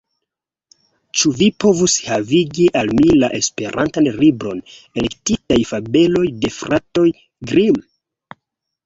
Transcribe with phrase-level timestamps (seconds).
[1.19, 4.63] Ĉu vi povus havigi al mi la esperantan libron
[5.03, 7.05] »Elektitaj fabeloj de fratoj
[7.53, 7.85] Grimm«?